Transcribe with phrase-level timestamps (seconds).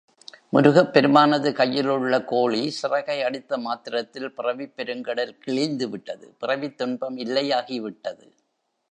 [0.53, 8.25] முருகப் பெருமானது கையிலுள்ள கோழி சிறகை அடித்த மாத்திரத்தில் பிறவிப் பெருங்கடல் கிழிந்துவிட்டது பிறவித் துன்பம் இல்லையாகி விட்டது.